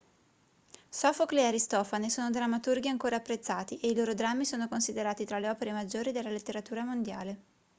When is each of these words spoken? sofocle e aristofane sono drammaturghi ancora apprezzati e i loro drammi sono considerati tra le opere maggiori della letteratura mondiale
sofocle 0.89 1.41
e 1.41 1.45
aristofane 1.45 2.09
sono 2.09 2.31
drammaturghi 2.31 2.87
ancora 2.87 3.17
apprezzati 3.17 3.77
e 3.77 3.89
i 3.89 3.95
loro 3.95 4.15
drammi 4.15 4.45
sono 4.45 4.67
considerati 4.67 5.25
tra 5.25 5.37
le 5.37 5.49
opere 5.49 5.73
maggiori 5.73 6.11
della 6.11 6.31
letteratura 6.31 6.83
mondiale 6.83 7.37